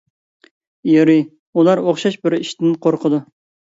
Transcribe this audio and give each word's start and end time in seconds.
ئېرى: 0.93 1.19
ئۇلار 1.53 1.85
ئوخشاش 1.87 2.21
بىر 2.27 2.41
ئىشتىن 2.43 2.79
قورقىدۇ. 2.85 3.27